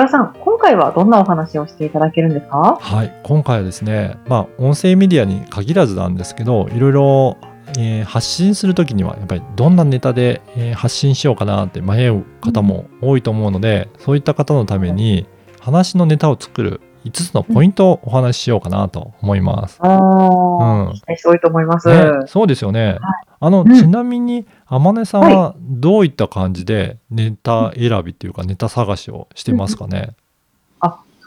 [0.00, 2.78] 田さん、今回はどんなお話をしていただけるんですか？
[2.80, 7.36] はい、今回はですね、まあ、音声メディアに限らずなんですけど、いろいろ、
[7.78, 15.26] えー発信するときには、やっぱりどんなネタで、えー発信しようかなって迷う方も多いと思うので、そういった方のために、
[15.60, 19.78] 話のネタを作る5つのポイントをお話ししようかなと思います。
[19.80, 21.88] ああ、うん期待して多いと思います。
[21.88, 22.98] ね、そうですよね。
[23.40, 30.14] あの、うんちなみに、天音さんはどういった感じでネタ選びっていうか、ネタ探しをしてますかね？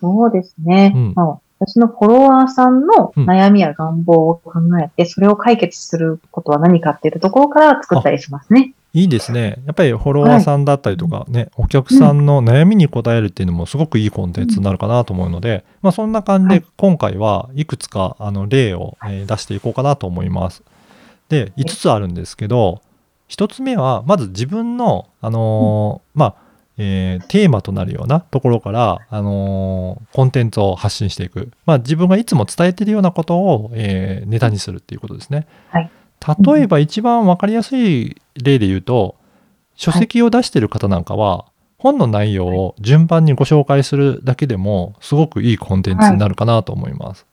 [0.00, 0.92] そうですね。
[0.94, 8.74] うんまあ私のフォロワーさんの悩みや願望を考えて、それを解決することは何かっていうところから作ったりしますね。
[8.94, 9.58] いいですね。
[9.66, 20.62] やっぱりフォロワーさんだったりとかね、お客さんの悩みに答えるっていうのもすごくいいコンテンツになるかなと思うので、まあそんな感じではい今回はいくつかあの例を、えー出していこうかなと思います。
[21.28, 22.82] で、5つあるんですけど、
[23.28, 26.34] 1つ目はまず自分の、あのーまあ、
[26.78, 31.50] えーテーマとなるようなところから、あのーコンテンツを発信していく。
[31.66, 35.48] まあ自分がいつも伝えているようなことを、えーネタにするっていうことですね。
[35.70, 35.90] はい
[36.44, 39.16] 例えば一番わかりやすい例で言うと、
[39.74, 41.46] 書籍を出してる方なんかは、
[41.78, 47.26] 本の内容を順番にご紹介するだけでも、すごくいいコンテンツになるかなと思います。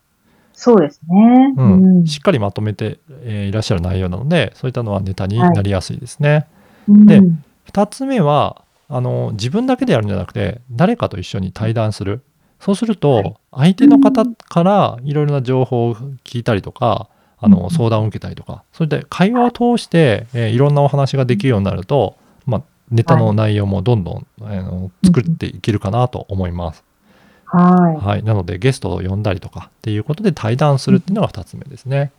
[0.53, 1.53] そうですね。
[1.57, 1.63] う
[2.01, 2.05] ん。
[2.05, 6.47] しっかりまとめて、えーいらっしゃる内容なので、そういったのはネタになりやすいですね。
[6.87, 7.05] うん。
[7.05, 7.21] で
[7.71, 12.21] 2つ目はあの自分だけでやるんじゃなくて誰かと一緒に対談する。
[12.59, 17.09] そうすると相手の方からいろいろな情報を聞いたりとか
[17.41, 18.63] あうんの相談を受けたりとか。
[18.71, 22.61] そういった会話を通して、えーいろんなお話ができるようになると、まあ、
[22.91, 26.83] ネタの内容もどんどん、あの作っていけるかなと思います。
[27.45, 32.11] ははい、なのでゲストを呼んだりとかっていうことで対談するっていうのが2つ目ですね。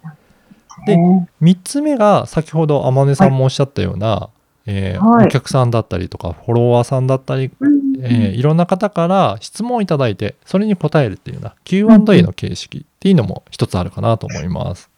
[0.84, 0.86] い。
[0.86, 1.28] でね。
[1.40, 4.28] 3つ目が先ほど天音さんもおっしゃったような、
[4.66, 5.26] えーはい。
[5.26, 14.90] お客さんだったりとかフォロワーさんだったり、うんえーいろんな方から質問をいただいてそれに答えるっていうような Q&A の形式っていうのも一つあるかなと思います。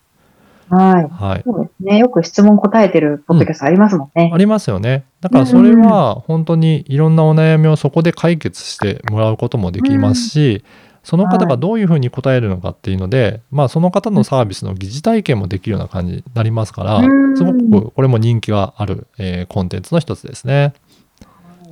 [0.69, 1.09] はい。
[1.09, 1.99] はい、そうですね。
[1.99, 4.31] よく質問答えてるポッドキャストありますもんね。
[4.33, 5.05] ありますよね。
[5.21, 10.65] だからそれは本当にいろんなお悩みをそこで解決してもらうこともできますし、
[11.03, 20.73] その方がどういうふうに答えるのかっていうので、まあその方のサービスの疑似体験もできるような感じになりますから、うんすごくこれも人気がある、えーコンテンツの一つですね。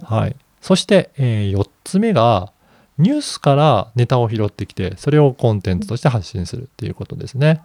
[0.02, 0.36] はい。
[0.60, 2.52] そして、え4つ目が
[2.98, 7.60] ニュースからネタを拾ってきてそれをコンテンツとして発信するっていうことですね。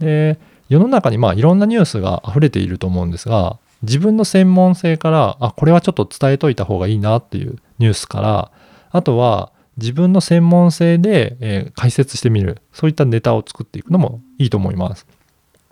[0.00, 0.38] で
[0.68, 8.50] 世の中にまあいろんなニュースが溢れていると思うんですが自分の専門性からあこれはちょっと伝えといた方がいいなっていうニュースから
[8.90, 15.06] あとは自分の専門性で、えー解説してみるそういったネタを作っていくのもいいと思います。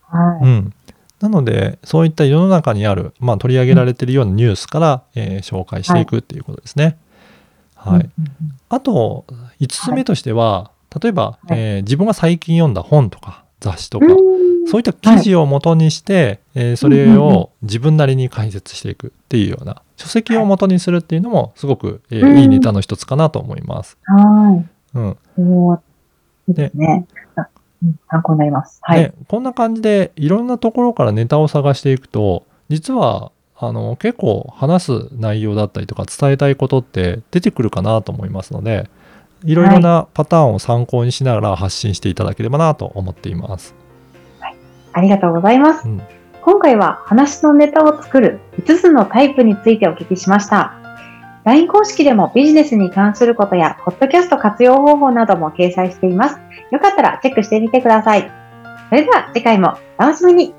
[0.03, 0.47] はい。
[0.47, 0.75] うん、
[1.21, 6.97] なのでそういった世の中にある、まあ、取り上げられているようなニュースから、えー紹介していくっていうことですね。
[7.75, 8.11] はいうんうん
[8.71, 9.25] あと
[9.61, 10.71] 5つ目としては、
[11.03, 23.97] 例えば、はいえー自分が最近読んだ本とか雑誌とか、うんそういった記事を元にして、えーそれを自分なりに解説していくっていうような書籍を元にするっていうのもすごく、えーうんいいネタの一つかなと思います。
[24.05, 24.63] は
[24.95, 25.17] うんい。
[25.39, 25.79] おー
[26.49, 27.07] いいですね。
[28.11, 28.79] 参考になります。
[28.83, 29.01] はい。
[29.05, 38.89] でこんな感じでいろんなところからネタを探していくと実はあの結構話す内容だったりとか伝えたいことって出てくるかなと思いますので
[39.45, 43.75] いろいろなパターンを参考にしながら発信していただければなと思っています。
[44.93, 45.89] ありがとうございます。
[45.89, 46.03] うん
[46.49, 50.73] 今回は話のネタを作る5つのタイプについてお聞きしました。
[51.45, 56.39] LINE 公式でもビジネスに関することや、ポッドキャスト活用方法なども掲載しています。
[56.71, 58.31] よかったらチェックしてみてください。
[58.89, 60.55] それでは次回もお楽しみに。